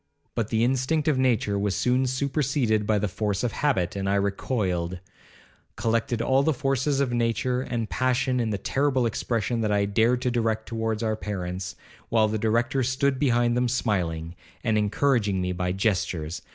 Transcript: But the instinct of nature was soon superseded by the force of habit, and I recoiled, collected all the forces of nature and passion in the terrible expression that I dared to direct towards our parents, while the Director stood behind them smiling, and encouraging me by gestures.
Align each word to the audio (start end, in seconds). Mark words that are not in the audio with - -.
But 0.33 0.47
the 0.47 0.63
instinct 0.63 1.07
of 1.07 1.19
nature 1.19 1.59
was 1.59 1.75
soon 1.75 2.07
superseded 2.07 2.87
by 2.87 2.97
the 2.97 3.07
force 3.07 3.43
of 3.43 3.51
habit, 3.51 3.95
and 3.95 4.09
I 4.09 4.15
recoiled, 4.15 4.97
collected 5.75 6.23
all 6.23 6.41
the 6.41 6.55
forces 6.55 6.99
of 6.99 7.13
nature 7.13 7.61
and 7.61 7.87
passion 7.87 8.39
in 8.39 8.49
the 8.49 8.57
terrible 8.57 9.05
expression 9.05 9.61
that 9.61 9.71
I 9.71 9.85
dared 9.85 10.23
to 10.23 10.31
direct 10.31 10.65
towards 10.67 11.03
our 11.03 11.15
parents, 11.15 11.75
while 12.09 12.27
the 12.27 12.39
Director 12.39 12.81
stood 12.81 13.19
behind 13.19 13.55
them 13.55 13.67
smiling, 13.67 14.35
and 14.63 14.75
encouraging 14.75 15.39
me 15.39 15.51
by 15.51 15.71
gestures. 15.71 16.41